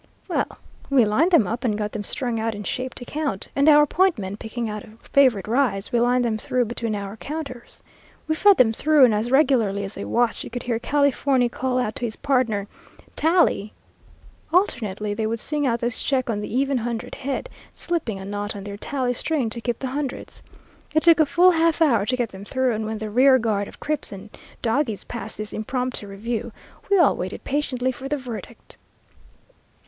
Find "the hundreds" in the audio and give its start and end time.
19.77-20.41